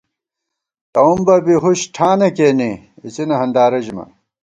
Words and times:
تَؤم 0.93 1.17
بہ 1.25 1.35
بی 1.45 1.55
ہُش 1.63 1.79
ٹھانہ 1.95 2.29
کېنے، 2.35 2.71
اِڅِنہ 3.03 3.35
ہندارہ 3.41 3.79
ژِمان 3.85 4.09